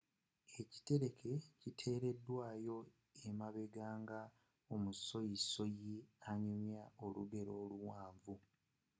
[0.59, 2.77] eikulekle kyi teredwawo
[3.27, 4.19] emabega nga
[4.73, 5.95] omusoyisoyi
[6.31, 8.33] anyumywa olugero oluwanvu